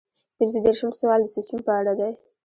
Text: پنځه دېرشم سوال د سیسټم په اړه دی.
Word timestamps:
پنځه 0.37 0.59
دېرشم 0.65 0.91
سوال 0.99 1.19
د 1.23 1.27
سیسټم 1.35 1.59
په 1.65 1.71
اړه 1.79 1.93
دی. 1.99 2.11